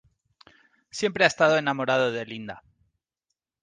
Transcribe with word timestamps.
Siempre 0.89 1.25
ha 1.25 1.27
estado 1.27 1.59
enamorado 1.59 2.11
de 2.11 2.25
Linda. 2.25 2.63